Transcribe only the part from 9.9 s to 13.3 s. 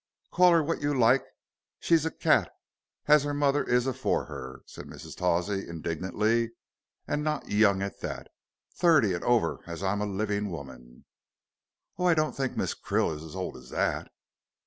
a livin' woman." "Oh, I don't think Miss Krill is